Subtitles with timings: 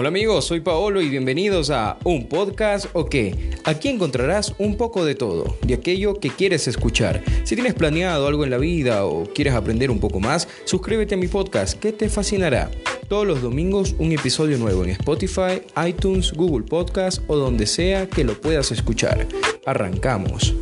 [0.00, 3.50] Hola amigos, soy Paolo y bienvenidos a Un Podcast o qué.
[3.64, 7.22] Aquí encontrarás un poco de todo, de aquello que quieres escuchar.
[7.44, 11.18] Si tienes planeado algo en la vida o quieres aprender un poco más, suscríbete a
[11.18, 12.70] mi podcast que te fascinará.
[13.08, 18.24] Todos los domingos un episodio nuevo en Spotify, iTunes, Google Podcast o donde sea que
[18.24, 19.26] lo puedas escuchar.
[19.66, 20.54] Arrancamos.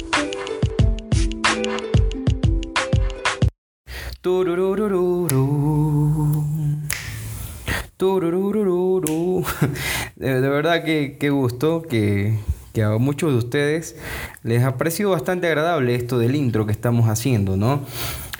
[10.16, 12.38] De, de verdad que qué gusto que,
[12.72, 13.96] que a muchos de ustedes
[14.42, 17.82] les ha parecido bastante agradable esto del intro que estamos haciendo, ¿no?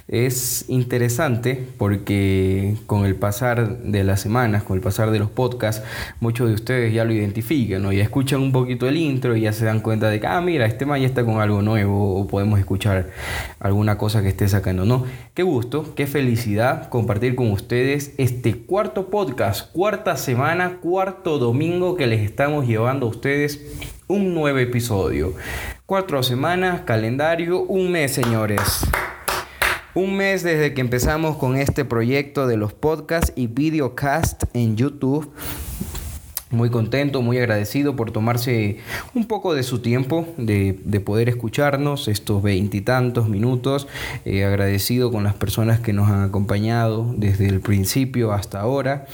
[0.08, 5.84] Es interesante porque con el pasar de las semanas, con el pasar de los podcasts,
[6.18, 7.92] muchos de ustedes ya lo identifican, ¿no?
[7.92, 10.64] Ya escuchan un poquito el intro y ya se dan cuenta de que, ah, mira,
[10.64, 13.10] este man está con algo nuevo o podemos escuchar
[13.60, 15.04] alguna cosa que esté sacando, ¿no?
[15.34, 22.06] Qué gusto, qué felicidad compartir con ustedes este cuarto podcast, cuarta semana, cuarto domingo que
[22.06, 23.60] les estamos llevando a ustedes
[24.06, 25.34] un nuevo episodio.
[25.84, 28.86] Cuatro semanas, calendario, un mes, señores.
[29.98, 35.28] Un mes desde que empezamos con este proyecto de los podcasts y videocast en YouTube.
[36.50, 38.78] Muy contento, muy agradecido por tomarse
[39.16, 43.88] un poco de su tiempo de, poder escucharnos estos veintitantos minutos.
[44.24, 49.06] Eh, agradecido con las personas que nos han acompañado desde el principio hasta ahora.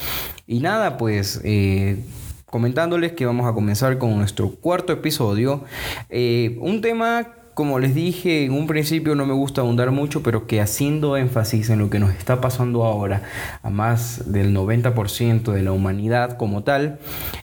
[0.47, 1.41] Y nada, pues...
[1.45, 1.97] Eh,
[2.45, 5.65] comentándoles que vamos a comenzar con nuestro cuarto episodio.
[6.09, 10.47] Eh, un tema como les dije en un principio, no me gusta ahondar mucho, pero
[10.47, 13.23] que haciendo énfasis en lo que nos está pasando ahora
[13.63, 16.99] a más del 90% de la humanidad como tal,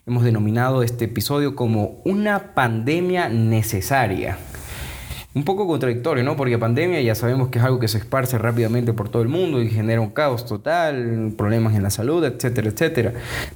[0.05, 4.37] hemos denominado este episodio como una pandemia necesaria.
[5.33, 6.35] Un poco contradictorio, ¿no?
[6.35, 9.61] Porque pandemia ya sabemos que es algo que se esparce rápidamente por todo el mundo
[9.61, 13.13] y genera un caos total, problemas en la salud, etcétera, etcétera.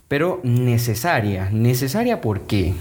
[0.08, 1.50] Pero necesaria.
[1.52, 2.74] ¿Necesaria por qué?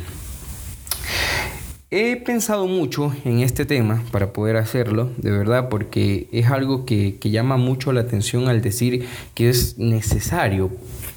[1.97, 7.21] He pensado mucho en este tema para poder hacerlo, de verdad, porque es algo que,
[7.23, 10.73] llama mucho la atención al decir que es necesario.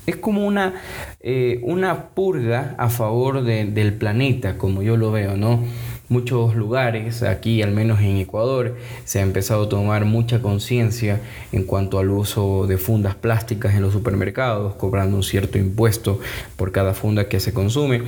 [0.06, 0.76] Es como una,
[1.20, 5.64] eh, una purga a favor del planeta, como yo lo veo, ¿no?
[6.10, 11.22] Muchos lugares, aquí al menos en Ecuador, se ha empezado a tomar mucha conciencia
[11.52, 16.20] en cuanto al uso de fundas plásticas en los supermercados, cobrando un cierto impuesto
[16.56, 18.04] por cada funda que se consume.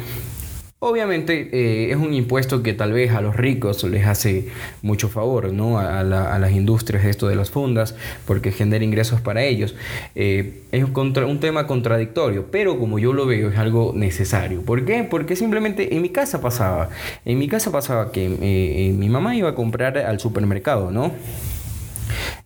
[0.81, 4.47] Obviamente eh, es un impuesto que tal vez a los ricos les hace
[4.81, 5.78] mucho favor, ¿no?
[5.78, 7.95] A, las industrias esto de las fundas,
[8.25, 9.75] porque genera ingresos para ellos.
[10.16, 14.62] Eh, es un, tema contradictorio, pero como yo lo veo es algo necesario.
[14.62, 15.03] ¿Por qué?
[15.03, 16.91] Porque simplemente en mi casa pasaba,
[17.25, 21.12] en mi casa pasaba que eh, mi mamá iba a comprar al supermercado, ¿no?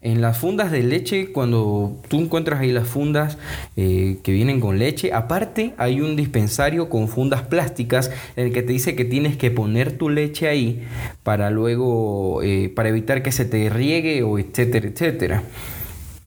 [0.02, 3.38] En las fundas de leche, cuando tú encuentras ahí las fundas
[3.76, 8.64] eh, que vienen con leche, aparte hay un dispensario con fundas plásticas en el que
[8.64, 10.84] te dice que tienes que poner tu leche ahí
[11.24, 15.44] para luego, eh, para evitar que se te riegue o etcétera, etcétera.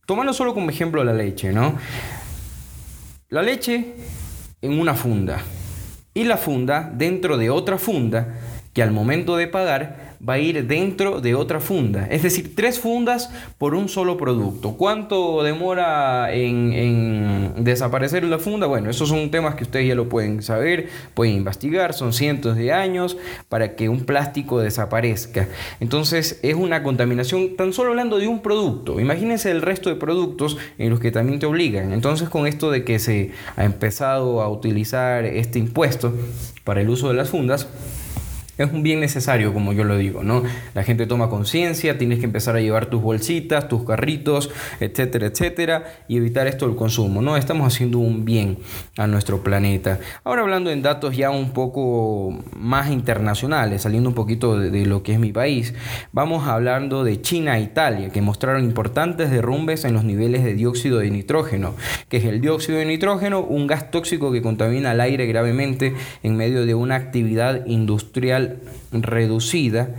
[0.06, 1.74] Tómalo solo como ejemplo la leche, ¿no?
[3.28, 3.94] La leche
[4.62, 5.42] en una funda
[6.14, 8.36] y la funda dentro de otra funda
[8.72, 12.06] que al momento de pagar va a ir dentro de otra funda.
[12.10, 14.72] Es decir, tres fundas por un solo producto.
[14.76, 18.66] ¿Cuánto demora en, desaparecer la funda?
[18.66, 21.94] Bueno, esos son temas que ustedes ya lo pueden saber, pueden investigar.
[21.94, 23.16] Son cientos de años
[23.48, 25.48] para que un plástico desaparezca.
[25.80, 29.00] Entonces es una contaminación tan solo hablando de un producto.
[29.00, 31.92] Imagínense el resto de productos en los que también te obligan.
[31.92, 36.12] Entonces con esto de que se ha empezado a utilizar este impuesto
[36.64, 37.68] para el uso de las fundas,
[38.58, 40.42] es un bien necesario, como yo lo digo, ¿no?
[40.74, 44.50] La gente toma conciencia, tienes que empezar a llevar tus bolsitas, tus carritos,
[44.80, 47.36] etcétera, etcétera, y evitar esto del consumo, ¿no?
[47.36, 48.58] Estamos haciendo un bien
[48.96, 50.00] a nuestro planeta.
[50.24, 55.12] Ahora hablando en datos ya un poco más internacionales, saliendo un poquito de, lo que
[55.12, 55.74] es mi país,
[56.12, 60.98] vamos hablando de China e Italia, que mostraron importantes derrumbes en los niveles de dióxido
[60.98, 61.74] de nitrógeno,
[62.08, 66.36] que es el dióxido de nitrógeno, un gas tóxico que contamina el aire gravemente en
[66.36, 68.45] medio de una actividad industrial
[68.92, 69.94] reducida.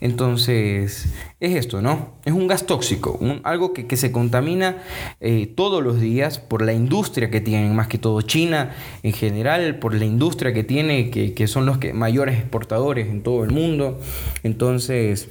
[0.00, 2.14] Entonces, es esto, ¿no?
[2.24, 4.82] Es un gas tóxico, algo que, se contamina
[5.20, 9.78] eh, todos los días por la industria que tienen, más que todo China en general,
[9.78, 13.50] por la industria que tiene, que, que son los que, mayores exportadores en todo el
[13.50, 14.00] mundo.
[14.42, 15.28] Entonces,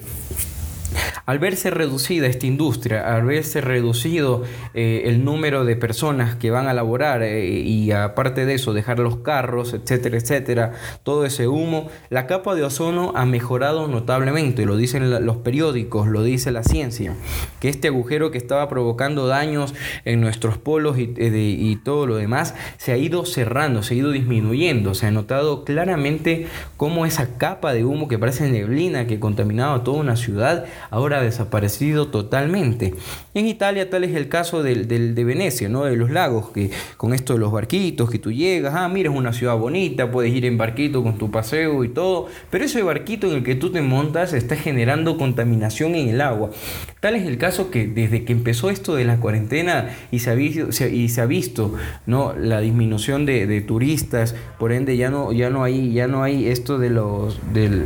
[1.25, 4.43] al verse reducida esta industria, al verse reducido
[4.73, 8.99] eh, el número de personas que van a laborar eh, y aparte de eso dejar
[8.99, 10.71] los carros, etcétera, etcétera,
[11.03, 16.23] todo ese humo, la capa de ozono ha mejorado notablemente, lo dicen los periódicos, lo
[16.23, 17.13] dice la ciencia,
[17.59, 19.73] que este agujero que estaba provocando daños
[20.05, 23.97] en nuestros polos y, eh, y todo lo demás se ha ido cerrando, se ha
[23.97, 26.47] ido disminuyendo, se ha notado claramente
[26.77, 31.23] cómo esa capa de humo que parece neblina que contaminaba toda una ciudad, ahora ha
[31.23, 32.93] desaparecido totalmente.
[33.33, 35.85] En Italia tal es el caso del, de Venecia, ¿no?
[35.85, 39.15] de los lagos, que con esto de los barquitos, que tú llegas, ah, mira, es
[39.15, 43.27] una ciudad bonita, puedes ir en barquito con tu paseo y todo, pero ese barquito
[43.27, 46.51] en el que tú te montas está generando contaminación en el agua.
[46.99, 50.35] Tal es el caso que desde que empezó esto de la cuarentena y se ha
[50.35, 51.73] visto, y se ha visto
[52.05, 52.33] ¿no?
[52.33, 56.47] la disminución de, de turistas, por ende ya no, ya no hay, ya no hay
[56.47, 57.85] esto de los del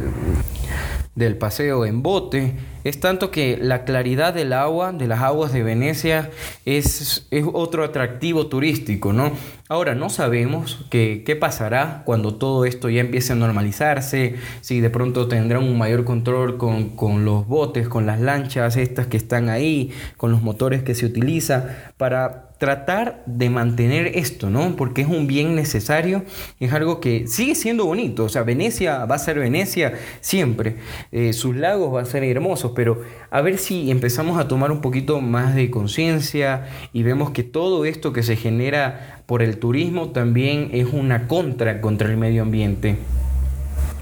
[1.16, 2.56] del paseo en bote,
[2.86, 6.30] es tanto que la claridad del agua, de las aguas de Venecia,
[6.66, 9.32] es, otro atractivo turístico, ¿no?
[9.68, 15.28] Ahora, no sabemos qué pasará cuando todo esto ya empiece a normalizarse, si de pronto
[15.28, 19.92] tendrán un mayor control con, con los botes, con las lanchas estas que están ahí,
[20.18, 24.76] con los motores que se utilizan, para tratar de mantener esto, ¿no?
[24.76, 26.24] Porque es un bien necesario,
[26.60, 30.78] es algo que sigue siendo bonito, o sea, Venecia va a ser Venecia siempre,
[31.12, 34.82] eh, sus lagos van a ser hermosos, pero a ver si empezamos a tomar un
[34.82, 40.10] poquito más de conciencia y vemos que todo esto que se genera por el turismo
[40.10, 42.98] también es una contra contra el medio ambiente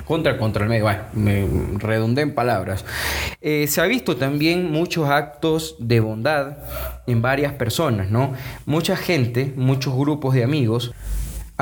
[0.06, 1.48] contra contra el medio, bueno, me
[1.78, 2.86] redundé en palabras.
[3.42, 6.58] Eh, se ha visto también muchos actos de bondad
[7.08, 8.34] en varias personas, ¿no?
[8.66, 10.94] Mucha gente, muchos grupos de amigos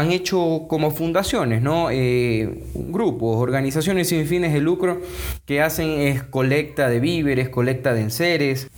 [0.02, 1.90] han hecho como fundaciones, ¿no?
[1.92, 5.02] Eh, grupos, organizaciones sin fines de lucro
[5.46, 8.70] que hacen es colecta de víveres, colecta de enseres,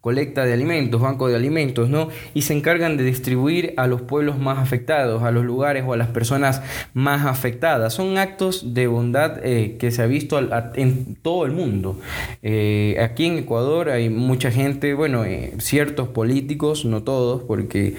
[0.00, 2.08] colecta de alimentos, banco de alimentos, ¿no?
[2.32, 5.96] Y se encargan de distribuir a los pueblos más afectados, a los lugares o a
[5.96, 6.62] las personas
[6.94, 7.94] más afectadas.
[7.94, 10.38] Son actos de bondad eh, que se ha visto
[10.74, 11.98] en todo el mundo.
[12.42, 15.24] Eh, aquí en Ecuador hay mucha gente, bueno,
[15.58, 17.96] ciertos políticos, no todos, porque,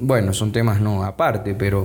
[0.00, 1.81] bueno, son temas no aparte, pero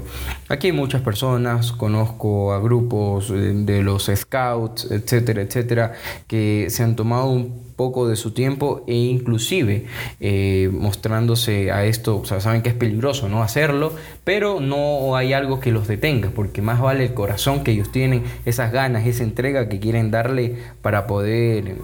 [0.50, 5.94] aquí hay muchas personas, conozco a grupos de los scouts, etcétera, etcétera,
[6.28, 9.86] que se han tomado un poco de su tiempo e inclusive
[10.20, 15.72] eh, mostrándose a esto, saben que es peligroso no hacerlo, pero no hay algo que
[15.72, 19.80] los detenga, porque más vale el corazón que ellos tienen, esas ganas, esa entrega que
[19.80, 21.76] quieren darle para poder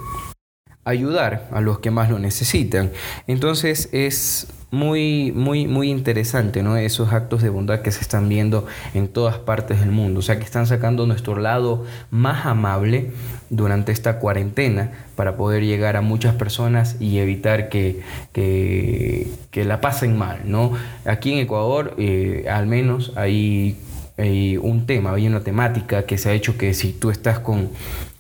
[0.86, 2.92] ayudar a los que más lo necesitan.
[3.28, 6.78] Entonces es muy, muy, muy interesante, ¿no?
[6.78, 8.66] Esos actos de bondad que se están viendo
[8.96, 10.22] en todas partes del mundo.
[10.22, 13.12] O sea, que están sacando nuestro lado más amable
[13.52, 20.18] durante esta cuarentena para poder llegar a muchas personas y evitar que, que, la pasen
[20.18, 20.72] mal, ¿no?
[21.06, 23.78] Aquí en Ecuador, eh, al menos, hay
[24.18, 27.70] un tema, hay una temática que se ha hecho que si tú estás con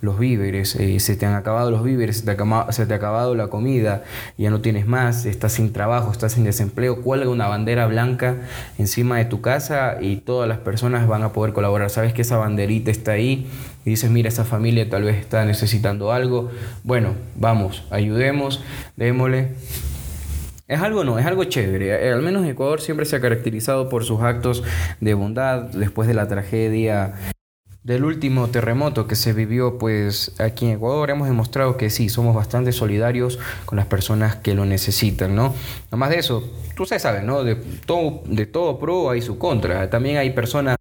[0.01, 2.97] los víveres, eh, se te han acabado los víveres, se te, ha, se te ha
[2.97, 4.03] acabado la comida,
[4.37, 8.35] ya no tienes más, estás sin trabajo, estás sin desempleo, cuelga una bandera blanca
[8.77, 11.89] encima de tu casa y todas las personas van a poder colaborar.
[11.89, 13.47] Sabes que esa banderita está ahí
[13.85, 16.51] y dices, mira, esa familia tal vez está necesitando algo.
[16.83, 18.61] Bueno, vamos, ayudemos,
[18.97, 19.51] démosle
[20.73, 22.07] es algo no, es algo chévere.
[22.07, 24.63] Eh, al menos Ecuador siempre se ha caracterizado por sus actos
[24.99, 27.13] de bondad después de la tragedia
[27.83, 32.33] del último terremoto que se vivió pues aquí en Ecuador hemos demostrado que sí, somos
[32.33, 35.53] bastante solidarios con las personas que lo necesitan, ¿no?
[35.89, 37.43] Además de eso, tú sabes, ¿no?
[37.43, 39.89] De todo, de todo pro hay su contra.
[39.89, 40.77] También hay personas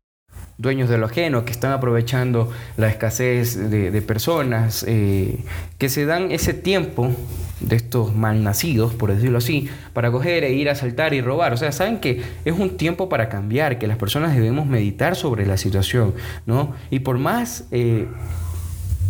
[0.59, 5.45] dueños de lo ajeno, que están aprovechando la escasez de, personas, eh,
[5.78, 7.11] que se dan ese tiempo
[7.62, 11.52] de estos malnacidos, por decirlo así, para coger e ir a saltar y robar.
[11.52, 15.47] O sea, saben que es un tiempo para cambiar, que las personas debemos meditar sobre
[15.47, 16.14] la situación,
[16.47, 16.75] ¿no?
[16.90, 17.64] Y por más...
[17.71, 18.07] Eh,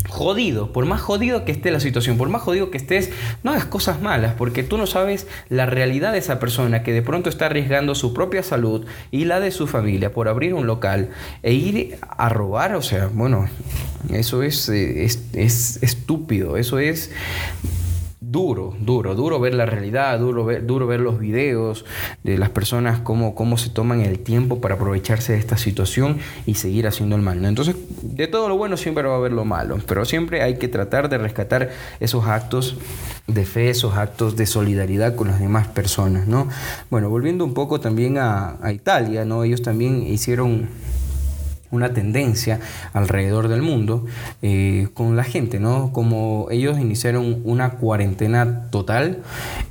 [0.09, 3.11] jodido, por más jodido que esté la situación, por más jodido que estés,
[3.43, 7.01] no hagas cosas malas, porque tú no sabes la realidad de esa persona que de
[7.01, 11.09] pronto está arriesgando su propia salud y la de su familia por abrir un local
[11.43, 13.49] e ir a robar, o sea, bueno,
[14.11, 17.11] eso es, eh, es estúpido, eso es
[18.33, 21.85] duro, duro, duro ver la realidad, duro ver, duro ver los videos
[22.25, 26.55] de las personas, cómo, cómo se toman el tiempo para aprovecharse de esta situación y
[26.55, 27.45] seguir haciendo el mal.
[27.45, 30.69] Entonces, de todo lo bueno siempre va a haber lo malo, pero siempre hay que
[30.69, 31.71] tratar de rescatar
[32.01, 32.79] esos actos
[33.27, 36.49] de fe, esos actos de solidaridad con las demás personas, ¿no?
[36.91, 39.45] Bueno, volviendo un poco también a, a Italia, ¿no?
[39.45, 40.71] Ellos también hicieron
[41.73, 42.61] una tendencia
[42.93, 44.07] alrededor del mundo
[44.43, 45.93] eh, con la gente, ¿no?
[45.93, 49.23] Como ellos iniciaron una cuarentena total,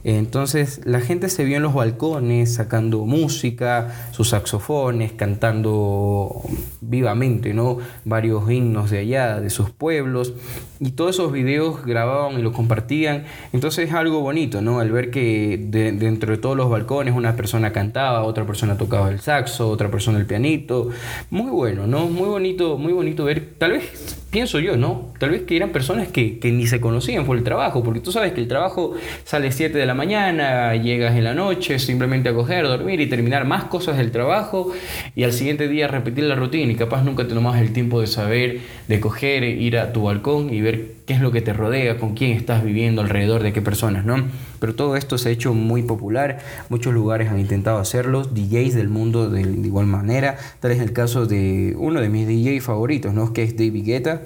[0.03, 6.41] entonces la gente se vio en los balcones sacando música, sus saxofones, cantando
[6.81, 7.77] vivamente, ¿no?
[8.03, 10.33] Varios himnos de allá, de sus pueblos,
[10.79, 14.79] y todos esos videos grababan y los compartían, entonces es algo bonito, ¿no?
[14.79, 19.19] Al ver que dentro de todos los balcones una persona cantaba, otra persona tocaba el
[19.19, 20.89] saxo, otra persona el pianito,
[21.29, 21.90] muy bueno, ¿no?
[21.99, 25.11] Muy bonito, muy bonito ver, tal vez pienso yo, ¿no?
[25.19, 28.13] Tal vez que eran personas que, que, ni se conocían por el trabajo, porque tú
[28.13, 28.95] sabes que el trabajo
[29.25, 33.45] sale 7 de la mañana, llegas en la noche simplemente a coger, dormir y terminar
[33.45, 34.71] más cosas del trabajo
[35.15, 38.07] y al siguiente día repetir la rutina y capaz nunca te tomas el tiempo de
[38.07, 41.97] saber, de coger, ir a tu balcón y ver qué es lo que te rodea,
[41.97, 44.29] con quién estás viviendo, alrededor de qué personas, ¿no?
[44.59, 48.87] Pero todo esto se ha hecho muy popular, muchos lugares han intentado hacerlo, DJs del
[48.87, 53.13] mundo de, de igual manera, tal es el caso de uno de mis DJs favoritos,
[53.13, 53.33] ¿no?
[53.33, 54.20] Que es David Guetta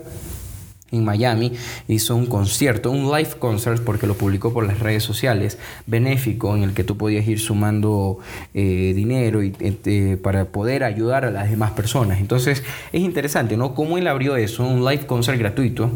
[0.91, 1.53] en Miami
[1.87, 6.63] hizo un concierto, un live concert, porque lo publicó por las redes sociales, benéfico, en
[6.63, 8.19] el que tú podías ir sumando
[8.53, 12.19] eh, dinero y, este, para poder ayudar a las demás personas.
[12.19, 13.73] Entonces es interesante, ¿no?
[13.73, 15.91] Cómo él abrió eso, un live concert gratuito,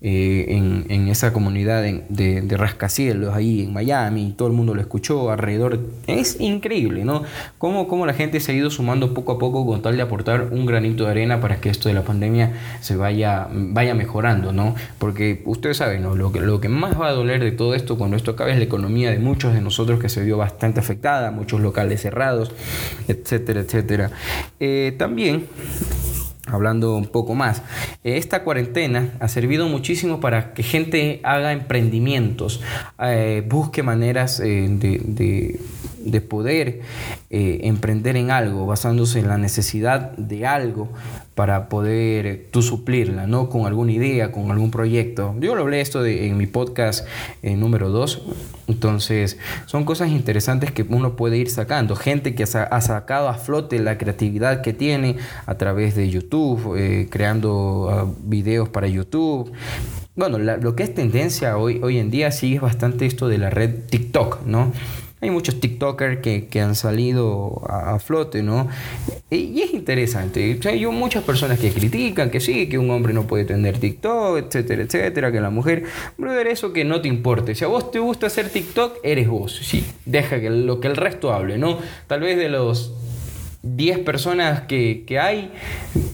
[0.00, 0.46] eh,
[0.88, 5.80] en, esa comunidad de, de, rascacielos ahí en Miami, todo el mundo lo escuchó alrededor.
[6.06, 7.22] Es increíble, ¿no?
[7.56, 10.48] Cómo, cómo la gente se ha ido sumando poco a poco con tal de aportar
[10.52, 14.74] un granito de arena para que esto de la pandemia se vaya, vaya mejorando, ¿no?
[14.98, 16.14] Porque ustedes saben, ¿no?
[16.14, 18.58] Lo que, lo que más va a doler de todo esto cuando esto acabe es
[18.58, 22.52] la economía de muchos de nosotros que se vio bastante afectada, muchos locales cerrados,
[23.08, 24.10] etcétera, etcétera.
[24.60, 25.46] Eh, también
[26.50, 27.62] hablando un poco más,
[28.04, 32.62] esta cuarentena ha servido muchísimo para que gente haga emprendimientos,
[33.00, 35.58] eh, busque maneras eh, de,
[35.98, 36.80] de, poder
[37.30, 40.88] eh, emprender en algo, basándose en la necesidad de algo
[41.38, 43.48] para poder tú suplirla, ¿no?
[43.48, 45.36] Con alguna idea, con algún proyecto.
[45.38, 47.06] Yo lo hablé esto en mi podcast
[47.44, 48.22] número 2,
[48.66, 51.94] entonces son cosas interesantes que uno puede ir sacando.
[51.94, 55.14] Gente que ha sacado a flote la creatividad que tiene
[55.46, 59.52] a través de YouTube eh, creando ah, videos para YouTube.
[60.16, 63.50] Bueno, lo que es tendencia hoy, hoy en día sí es bastante esto de la
[63.50, 64.72] red TikTok, ¿no?
[65.20, 68.68] Hay muchos TikTokers que, que han salido a, flote, ¿no?
[69.30, 70.58] Y, es interesante.
[70.64, 74.82] hay muchas personas que critican que sí, que un hombre no puede tener TikTok, etcétera,
[74.82, 75.84] etcétera, que la mujer.
[76.16, 77.54] Brother, eso que no te importe.
[77.54, 79.56] Si a vos te gusta hacer TikTok, eres vos.
[79.62, 81.78] Sí, deja que lo que el resto hable, ¿no?
[82.06, 82.92] Tal vez de los
[83.62, 85.50] 10 personas que, que, hay,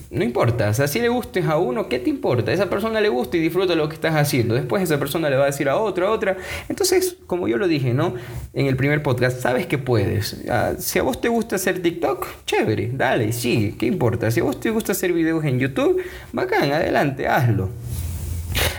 [0.09, 0.69] no importa.
[0.69, 2.51] O sea, si le gustes a uno, ¿qué te importa?
[2.51, 4.55] Esa persona le gusta y disfruta lo que estás haciendo.
[4.55, 6.37] Después esa persona le va a decir a otra, a otra.
[6.69, 8.15] Entonces, como yo lo dije, ¿no?
[8.53, 10.43] En el primer podcast, sabes que puedes.
[10.49, 14.31] Ah, si a vos te gusta hacer TikTok, chévere, dale, sigue, ¿qué importa?
[14.31, 16.01] Si a vos te gusta hacer videos en YouTube,
[16.33, 17.69] bacán, adelante, hazlo.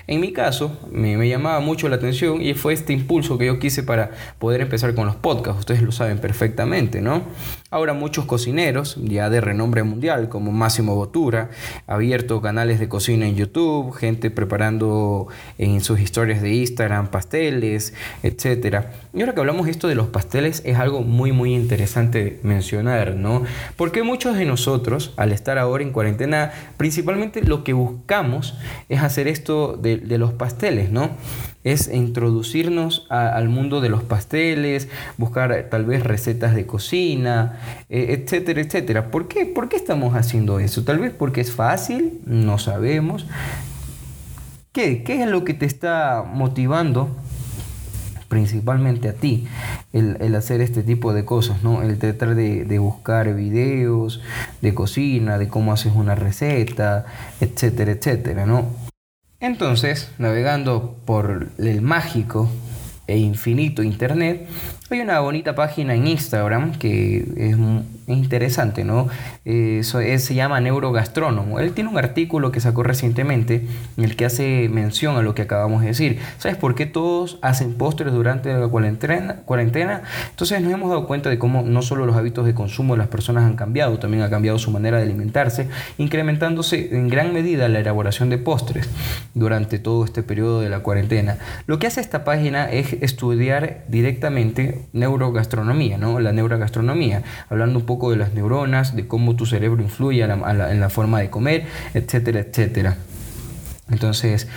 [0.09, 3.83] En mi caso, me, llamaba mucho la atención y fue este impulso que yo quise
[3.83, 5.61] para poder empezar con los podcasts.
[5.61, 7.23] Ustedes lo saben perfectamente, ¿no?
[7.71, 11.51] Ahora muchos cocineros, ya de renombre mundial, como Máximo Botura,
[11.89, 15.27] abierto canales de cocina en YouTube, gente preparando
[15.59, 18.85] en sus historias de Instagram pasteles, etc.
[19.13, 23.43] Y ahora que hablamos esto de los pasteles, es algo muy, muy interesante mencionar, ¿no?
[23.75, 28.55] Porque muchos de nosotros, al estar ahora en cuarentena, principalmente lo que buscamos
[28.89, 31.11] es hacer esto de, de los pasteles, ¿no?
[31.67, 34.89] es introducirnos al mundo de los pasteles,
[35.19, 39.11] buscar eh, tal vez recetas de cocina, eh, etcétera, etcétera.
[39.11, 39.47] ¿Por qué?
[39.47, 40.85] ¿Por qué estamos haciendo eso?
[40.85, 43.27] Tal vez porque es fácil, no sabemos.
[44.71, 47.11] ¿Qué, qué es lo que te está motivando?
[48.29, 49.47] principalmente a ti
[49.93, 51.83] el, hacer este tipo de cosas, ¿no?
[51.83, 54.21] El tratar de, de, buscar videos
[54.61, 57.07] de cocina, de cómo haces una receta,
[57.41, 58.67] etcétera, etcétera, ¿no?
[59.47, 62.51] Entonces, navegando por el mágico
[63.07, 64.49] e infinito Internet,
[64.95, 67.57] hay una bonita página en Instagram que es
[68.07, 69.09] interesante, ¿no?
[69.45, 71.59] Eso se llama Neurogastrónomo.
[71.59, 73.67] Él tiene un artículo que sacó recientemente
[73.97, 76.21] en el que hace mención a lo que acabamos de decir.
[76.39, 79.37] ¿Sabes por qué todos hacen postres durante la cuarentena?
[79.45, 80.03] cuarentena?
[80.31, 83.09] Entonces nos hemos dado cuenta de cómo no solo los hábitos de consumo de las
[83.09, 87.81] personas han cambiado, también ha cambiado su manera de alimentarse, incrementándose en gran medida la
[87.81, 88.89] elaboración de postres
[89.35, 91.39] durante todo este periodo de la cuarentena.
[91.67, 96.21] Lo que hace esta página es estudiar directamente neurogastronomía, ¿no?
[96.21, 100.91] La neurogastronomía, hablando un poco de las neuronas, de cómo tu cerebro influye en la
[100.91, 102.97] forma de comer, etcétera, etcétera.
[103.91, 104.49] Entonces,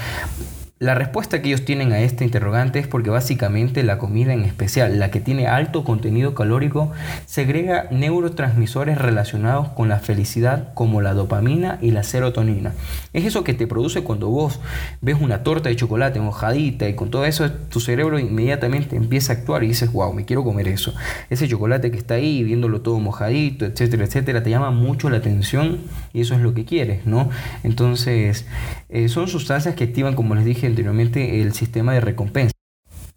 [0.81, 4.97] La respuesta que ellos tienen a este interrogante es porque básicamente la comida en especial,
[4.97, 6.93] la que tiene alto contenido calórico,
[7.25, 12.71] segrega neurotransmisores relacionados con la felicidad como la dopamina y la serotonina.
[13.11, 14.61] Es eso que te produce cuando vos
[15.01, 19.35] ves una torta de chocolate mojadita y con todo eso tu cerebro inmediatamente empieza a
[19.35, 20.93] actuar y dices, wow, me quiero comer eso.
[21.29, 25.79] Ese chocolate que está ahí, viéndolo todo mojadito, etcétera, etcétera, te llama mucho la atención
[26.13, 27.29] y eso es lo que quieres, ¿no?
[27.65, 28.45] Entonces,
[28.87, 32.53] eh, son sustancias que activan, como les dije, anteriormente el sistema de recompensa.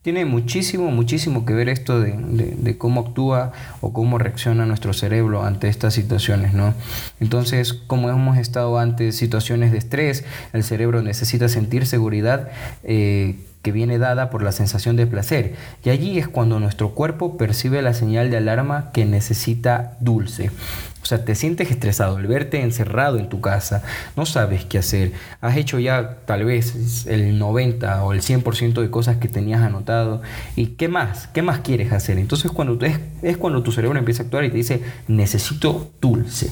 [0.02, 5.68] Tiene muchísimo, muchísimo que ver esto de, cómo actúa o cómo reacciona nuestro cerebro ante
[5.68, 6.74] estas situaciones, ¿no?
[7.20, 12.48] Entonces, como hemos estado ante situaciones de estrés, el cerebro necesita sentir seguridad
[12.82, 15.54] eh, que viene dada por la sensación de placer.
[15.84, 20.50] Y allí es cuando nuestro cuerpo percibe la señal de alarma que necesita dulce.
[21.02, 23.82] O sea, te sientes estresado al verte encerrado en tu casa,
[24.16, 28.90] no sabes qué hacer, has hecho ya tal vez el 90 o el 100% de
[28.90, 30.22] cosas que tenías anotado.
[30.56, 32.18] Y qué más, qué más quieres hacer.
[32.18, 36.50] Entonces cuando es, es cuando tu cerebro empieza a actuar y te dice, necesito dulce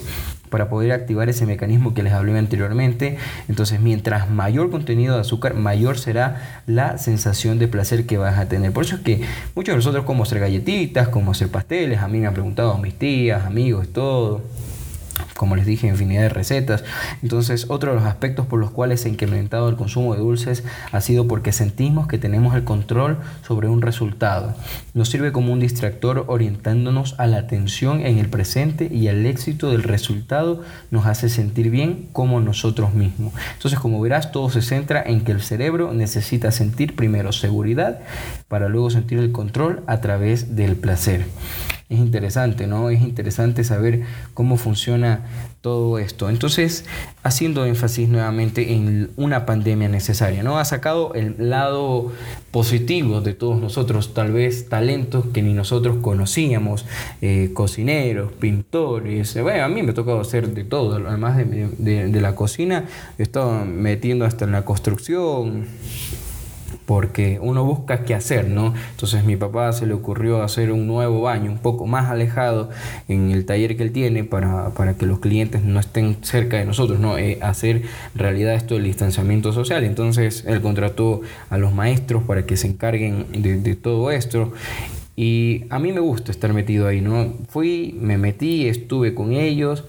[0.50, 3.16] para poder activar ese mecanismo que les hablé anteriormente.
[3.48, 8.48] Entonces, mientras mayor contenido de azúcar, mayor será la sensación de placer que vas a
[8.48, 8.72] tener.
[8.72, 9.22] Por eso es que
[9.54, 12.94] muchos de nosotros como hacer galletitas, como hacer pasteles, a mí me han preguntado mis
[12.94, 14.42] tías, amigos, todo
[15.40, 16.84] como les dije, infinidad de recetas.
[17.22, 20.64] Entonces, otro de los aspectos por los cuales se ha incrementado el consumo de dulces
[20.92, 24.54] ha sido porque sentimos que tenemos el control sobre un resultado.
[24.92, 29.70] Nos sirve como un distractor orientándonos a la atención en el presente y el éxito
[29.70, 33.32] del resultado nos hace sentir bien como nosotros mismos.
[33.54, 38.00] Entonces, como verás, todo se centra en que el cerebro necesita sentir primero seguridad
[38.48, 41.24] para luego sentir el control a través del placer
[41.90, 42.88] es interesante, ¿no?
[42.88, 45.26] Es interesante saber cómo funciona
[45.60, 46.30] todo esto.
[46.30, 46.84] Entonces,
[47.24, 50.58] haciendo énfasis nuevamente en una pandemia necesaria, ¿no?
[50.58, 52.12] Ha sacado el lado
[52.52, 56.86] positivo de todos nosotros, tal vez talentos que ni nosotros conocíamos,
[57.22, 62.06] eh, cocineros, pintores, bueno, a mí me ha tocado hacer de todo, además de, de,
[62.06, 62.84] de la cocina,
[63.18, 65.66] he estado metiendo hasta en la construcción,
[66.86, 68.74] porque uno busca qué hacer, ¿no?
[68.90, 72.70] Entonces mi papá se le ocurrió hacer un nuevo baño un poco más alejado
[73.08, 76.98] en el taller que él tiene para, que los clientes no estén cerca de nosotros,
[76.98, 77.18] ¿no?
[77.18, 77.82] Eh, hacer
[78.14, 79.84] realidad esto del distanciamiento social.
[79.84, 84.52] Entonces él contrató a los maestros para que se encarguen de, de todo esto.
[85.16, 87.34] Y a mí me gusta estar metido ahí, ¿no?
[87.48, 89.84] Fui, me metí, estuve con ellos,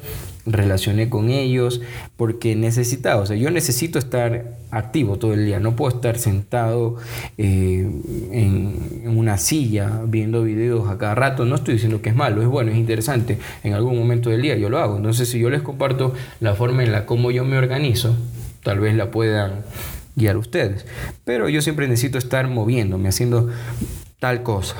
[0.45, 1.81] relacioné con ellos
[2.17, 6.97] porque necesitaba, o sea, yo necesito estar activo todo el día, no puedo estar sentado
[7.38, 7.88] eh,
[8.32, 12.47] en, una silla viendo videos a cada rato, no estoy diciendo que es malo, es
[12.47, 15.62] bueno, es interesante, en algún momento del día yo lo hago, entonces si yo les
[15.62, 18.15] comparto la forma en la como yo me organizo,
[18.63, 19.63] tal vez la puedan
[20.15, 20.86] guiar ustedes,
[21.23, 23.49] pero yo siempre necesito estar moviéndome, haciendo
[24.19, 24.75] tal cosa.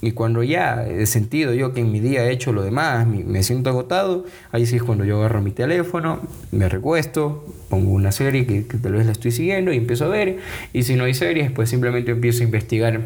[0.00, 3.42] Y cuando ya he sentido yo que en mi día he hecho lo demás, me
[3.42, 6.20] siento agotado, ahí sí es cuando yo agarro mi teléfono,
[6.52, 10.38] me recuesto, pongo una serie que, tal vez la estoy siguiendo y empiezo a ver.
[10.72, 13.00] Y si no hay series, pues simplemente empiezo a investigar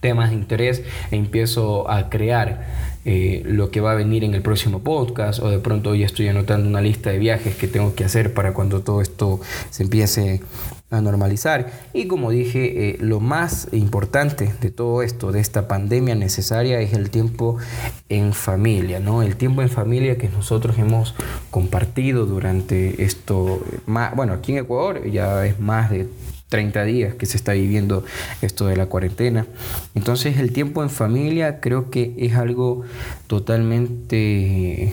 [0.00, 2.66] temas de interés e empiezo a crear
[3.04, 6.28] eh, lo que va a venir en el próximo podcast o de pronto hoy estoy
[6.28, 10.40] anotando una lista de viajes que tengo que hacer para cuando todo esto se empiece
[10.90, 11.70] a normalizar.
[11.92, 16.94] Y como dije, eh, lo más importante de todo esto, de esta pandemia necesaria, es
[16.94, 17.58] el tiempo
[18.08, 19.22] en familia, ¿no?
[19.22, 21.14] El tiempo en familia que nosotros hemos
[21.50, 26.08] compartido durante esto, bueno, aquí en Ecuador ya es más de
[26.48, 28.04] 30 días que se está viviendo
[28.40, 29.46] esto de la cuarentena.
[29.94, 32.84] Entonces el tiempo en familia creo que es algo
[33.26, 34.92] totalmente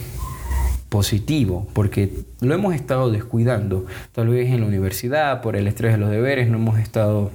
[0.89, 2.09] positivo, porque
[2.45, 3.85] lo hemos estado descuidando.
[4.11, 7.31] Tal vez en la universidad, por el estrés de los deberes, no hemos estado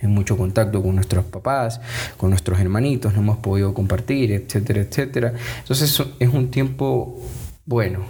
[0.00, 1.80] en mucho contacto con nuestros papás,
[2.16, 5.32] con nuestros hermanitos, no hemos podido compartir, etcétera, etcétera.
[5.60, 7.20] Entonces es un tiempo
[7.66, 8.00] bueno.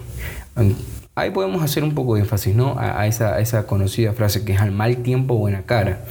[1.15, 2.75] Ahí podemos hacer un poco de énfasis ¿no?
[2.77, 6.05] a, esa, esa conocida frase que es al mal tiempo buena cara.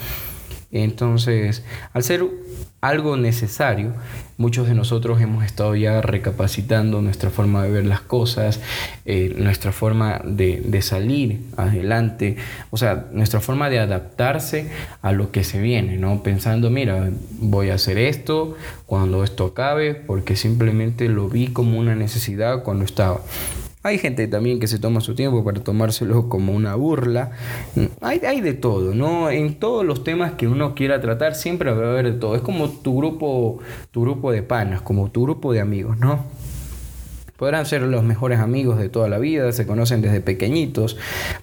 [0.70, 2.26] Entonces, al ser
[2.80, 3.94] algo necesario,
[4.38, 8.60] muchos de nosotros hemos estado ya recapacitando nuestra forma de ver las cosas,
[9.04, 12.36] eh, nuestra forma de, de, salir adelante,
[12.70, 14.70] o sea, nuestra forma de adaptarse
[15.02, 16.22] a lo que se viene, ¿no?
[16.22, 21.96] Pensando, mira, voy a hacer esto cuando esto acabe, porque simplemente lo vi como una
[21.96, 23.20] necesidad cuando estaba.
[23.84, 27.30] Hay gente también que se toma su tiempo para tomárselo como una burla.
[28.00, 29.30] Hay, hay de todo, ¿no?
[29.30, 32.34] En todos los temas que uno quiera tratar siempre va a haber de todo.
[32.34, 33.60] Es como tu grupo,
[33.92, 36.24] tu grupo de panas, como tu grupo de amigos, ¿no?
[37.38, 40.96] Podrán ser los mejores amigos de toda la vida, se conocen desde pequeñitos,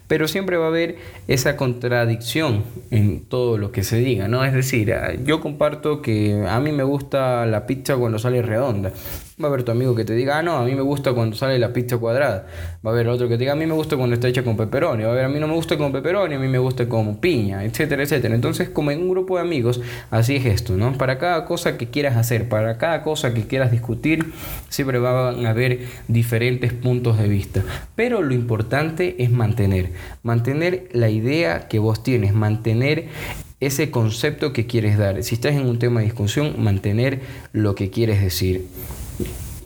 [0.10, 0.98] pero siempre va a haber
[1.30, 4.44] esa contradicción en todo lo que se diga, ¿no?
[4.44, 8.92] Es decir, ah, yo comparto que a mí me gusta la pizza cuando sale redonda.
[9.38, 11.36] Va a haber tu amigo que te diga, ah, no, a mí me gusta cuando
[11.36, 12.48] sale la pizza cuadrada.
[12.86, 14.56] Va a haber otro que te diga, a mí me gusta cuando está hecha con
[14.56, 15.04] pepperoni.
[15.04, 17.18] Va a haber, a mí no me gusta con pepperoni, a mí me gusta con
[17.18, 18.34] piña, etcétera, etcétera.
[18.34, 20.94] Entonces, como en un grupo de amigos, así es esto, ¿no?
[20.94, 24.32] Para cada cosa que quieras hacer, para cada cosa que quieras discutir,
[24.70, 27.62] siempre van a haber diferentes puntos de vista.
[27.94, 29.92] Pero lo importante es mantener,
[30.24, 33.10] mantener la idea que vos tienes, mantener
[33.60, 35.24] ese concepto que quieres dar.
[35.24, 37.22] Si estás en un tema de discusión, mantener
[37.54, 38.68] lo que quieres decir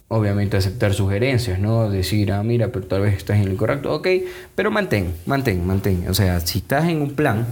[0.10, 1.89] obviamente aceptar sugerencias, ¿no?
[1.89, 4.08] Decir, ah, mira, pero tal vez estás en lo incorrecto, ok,
[4.56, 6.08] pero mantén, mantén, mantén.
[6.10, 7.45] O sea, si estás en un plan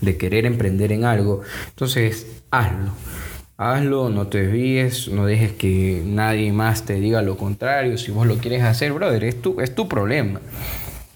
[0.00, 2.92] de querer emprender en algo, entonces hazlo.
[3.56, 7.98] Hazlo, no te desvíes, no dejes que nadie más te diga lo contrario.
[7.98, 10.40] Si vos lo quieres hacer, brother, es tu, es tu problema.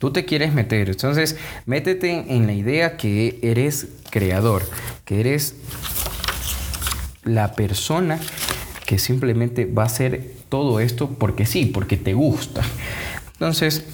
[0.02, 0.90] Tú te quieres meter.
[0.90, 4.64] Entonces, métete en la idea que eres creador,
[5.04, 5.54] que eres
[7.22, 8.18] la persona
[8.84, 12.62] que simplemente va a hacer todo esto porque sí, porque te gusta.
[13.34, 13.84] Entonces,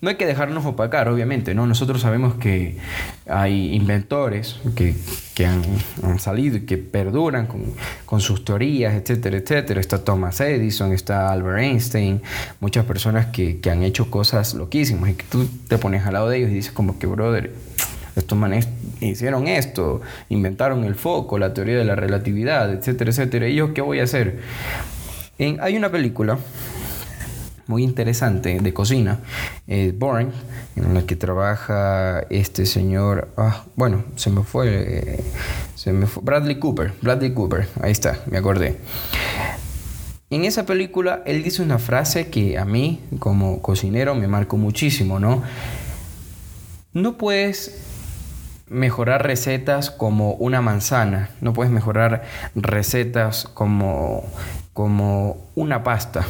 [0.00, 1.66] no hay que dejarnos opacar, obviamente, ¿no?
[1.66, 2.76] Nosotros sabemos que
[3.28, 4.94] hay inventores que,
[5.34, 5.62] que han,
[6.02, 7.64] han, salido y que perduran con,
[8.04, 9.80] con, sus teorías, etcétera, etcétera.
[9.80, 12.22] Está Thomas Edison, está Albert Einstein,
[12.60, 16.38] muchas personas que, que han hecho cosas loquísimas y tú te pones al lado de
[16.38, 17.52] ellos y dices como que, brother,
[18.14, 18.68] estos manes
[19.00, 23.48] hicieron esto, inventaron el foco, la teoría de la relatividad, etcétera, etcétera.
[23.48, 24.40] ¿Y yo qué voy a hacer?
[25.38, 26.38] Hay una película
[27.66, 29.20] muy interesante de cocina,
[29.66, 30.32] Boring,
[30.76, 35.20] en la que trabaja este señor, ah, bueno, se me fue,
[35.74, 38.78] se me fue, Bradley Cooper, Bradley Cooper, ahí está, me acordé.
[40.28, 45.20] En esa película él dice una frase que a mí como cocinero me marcó muchísimo,
[45.20, 45.42] ¿no?
[46.92, 47.80] No puedes
[48.68, 52.24] mejorar recetas como una manzana, no puedes mejorar
[52.56, 54.24] recetas como,
[54.72, 56.26] como una pasta.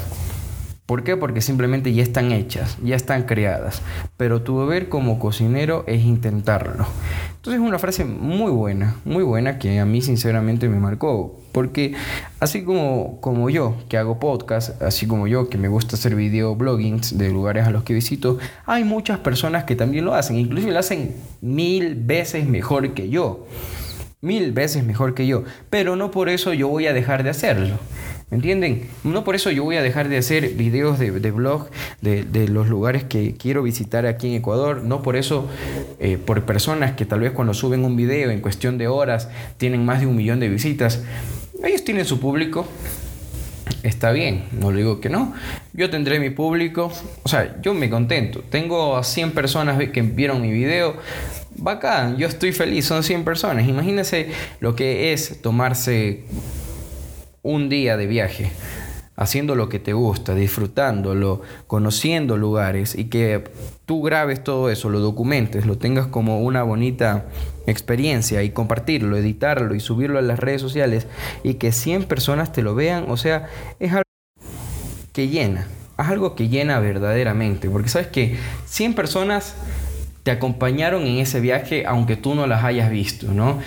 [0.86, 1.16] ¿Por qué?
[1.16, 3.82] Porque simplemente ya están hechas, ya están creadas.
[4.16, 6.86] Pero tu deber como cocinero es intentarlo.
[7.34, 11.40] Entonces es una frase muy buena, muy buena que a mí sinceramente me marcó.
[11.50, 11.94] Porque
[12.38, 16.54] así como, como yo que hago podcast, así como yo que me gusta hacer video
[16.54, 20.38] bloggings de lugares a los que visito, hay muchas personas que también lo hacen.
[20.38, 23.48] Incluso lo hacen mil veces mejor que yo.
[24.20, 25.42] Mil veces mejor que yo.
[25.68, 27.76] Pero no por eso yo voy a dejar de hacerlo.
[28.30, 28.88] ¿Me entienden?
[29.04, 31.68] No por eso yo voy a dejar de hacer videos de, blog
[32.00, 34.82] de, de, los lugares que quiero visitar aquí en Ecuador.
[34.82, 35.48] No por eso,
[36.00, 39.84] eh, por personas que tal vez cuando suben un video en cuestión de horas tienen
[39.84, 41.04] más de un millón de visitas.
[41.62, 42.66] Ellos tienen su público.
[43.84, 45.32] Está bien, no le digo que no.
[45.72, 46.90] Yo tendré mi público.
[47.22, 48.42] O sea, yo me contento.
[48.50, 50.96] Tengo a 100 personas que vieron mi video.
[51.58, 52.86] Bacán, yo estoy feliz.
[52.86, 53.68] Son 100 personas.
[53.68, 56.24] Imagínense lo que es tomarse
[57.46, 58.50] un día de viaje,
[59.14, 63.44] haciendo lo que te gusta, disfrutándolo, conociendo lugares y que
[63.86, 67.26] tú grabes todo eso, lo documentes, lo tengas como una bonita
[67.66, 71.06] experiencia y compartirlo, editarlo y subirlo a las redes sociales
[71.44, 73.46] y que 100 personas te lo vean, o sea,
[73.78, 74.02] es algo
[75.12, 79.54] que llena, es algo que llena verdaderamente, porque sabes que 100 personas
[80.24, 83.60] te acompañaron en ese viaje aunque tú no las hayas visto, ¿no?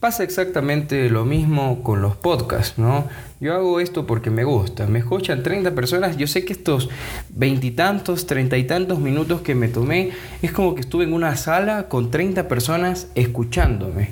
[0.00, 3.08] Pasa exactamente lo mismo con los podcasts, ¿no?
[3.40, 4.86] Yo hago esto porque me gusta.
[4.86, 6.16] Me escuchan 30 personas.
[6.16, 6.88] Yo sé que estos
[7.30, 11.88] veintitantos, treinta y tantos minutos que me tomé es como que estuve en una sala
[11.88, 14.10] con 30 personas escuchándome.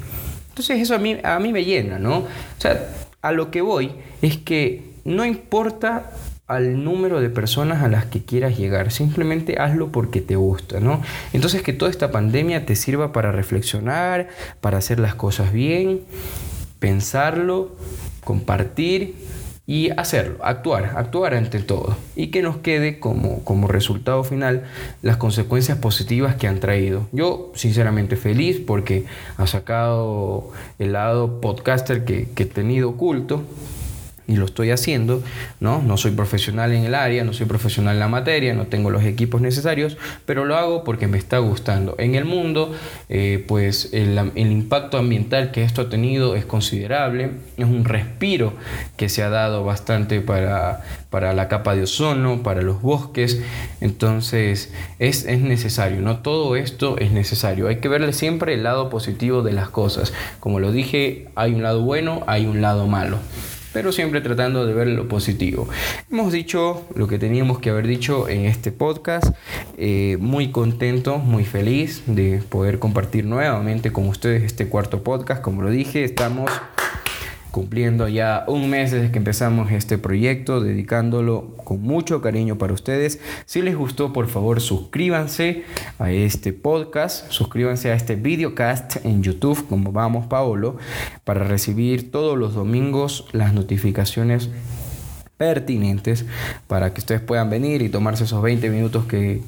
[0.48, 2.18] Entonces eso a mí, a mí me llena, ¿no?
[2.18, 2.26] O
[2.58, 2.88] sea,
[3.22, 6.10] a lo que voy es que no importa
[6.46, 8.92] al número de personas a las que quieras llegar.
[8.92, 11.02] Simplemente hazlo porque te gusta, ¿no?
[11.32, 14.28] Entonces que toda esta pandemia te sirva para reflexionar,
[14.60, 16.02] para hacer las cosas bien,
[16.78, 17.74] pensarlo,
[18.22, 19.16] compartir
[19.68, 21.96] y hacerlo, actuar, actuar ante todo.
[22.14, 24.62] Y que nos quede como, como resultado final
[25.02, 27.08] las consecuencias positivas que han traído.
[27.10, 29.06] Yo sinceramente feliz porque
[29.36, 33.42] ha sacado el lado podcaster que, que he tenido oculto
[34.28, 35.22] y lo estoy haciendo,
[35.60, 35.82] ¿no?
[35.82, 39.04] No soy profesional en el área, no soy profesional en la materia, no tengo los
[39.04, 41.94] equipos necesarios, pero lo hago porque me está gustando.
[41.98, 42.72] En el mundo,
[43.08, 48.54] eh, pues el, impacto ambiental que esto ha tenido es considerable, es un respiro
[48.96, 53.40] que se ha dado bastante para, para la capa de ozono, para los bosques,
[53.80, 56.18] entonces es, es necesario, ¿no?
[56.18, 60.12] Todo esto es necesario, hay que verle siempre el lado positivo de las cosas.
[60.40, 63.18] Como lo dije, hay un lado bueno, hay un lado malo.
[63.76, 65.68] Pero siempre tratando de ver lo positivo.
[66.10, 69.36] Hemos dicho lo que teníamos que haber dicho en este podcast,
[69.76, 75.60] eh, muy contento, muy feliz de poder compartir nuevamente con ustedes este cuarto podcast, como
[75.60, 76.50] lo dije, estamos
[77.56, 83.18] cumpliendo ya un mes desde que empezamos este proyecto, dedicándolo con mucho cariño para ustedes.
[83.46, 85.64] Si les gustó, por favor, suscríbanse
[85.98, 90.76] a este podcast, suscríbanse a este videocast en YouTube, como vamos Paolo,
[91.24, 94.50] para recibir todos los domingos las notificaciones
[95.36, 96.24] pertinentes
[96.66, 99.42] para que ustedes puedan venir y tomarse esos 20 minutos que,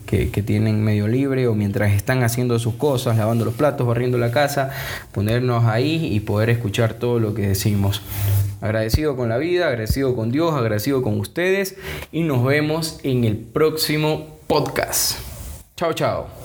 [0.46, 4.70] tienen medio libre o mientras están haciendo sus cosas, lavando los platos, barriendo la casa,
[5.12, 8.02] ponernos ahí y poder escuchar todo lo que decimos.
[8.60, 11.76] Agradecido con la vida, agradecido con Dios, agradecido con ustedes
[12.12, 15.18] y nos vemos en el próximo podcast.
[15.76, 16.37] Chao, chao.